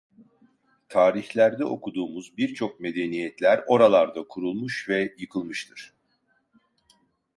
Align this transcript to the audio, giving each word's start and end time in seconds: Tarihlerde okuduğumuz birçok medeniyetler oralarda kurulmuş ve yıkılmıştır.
Tarihlerde 0.89 1.65
okuduğumuz 1.65 2.37
birçok 2.37 2.79
medeniyetler 2.79 3.63
oralarda 3.67 4.27
kurulmuş 4.27 4.89
ve 4.89 5.15
yıkılmıştır. 5.17 5.93